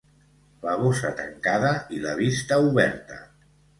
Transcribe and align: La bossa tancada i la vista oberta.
La 0.61 0.71
bossa 0.83 1.11
tancada 1.19 1.73
i 1.99 2.03
la 2.07 2.15
vista 2.23 2.59
oberta. 2.71 3.21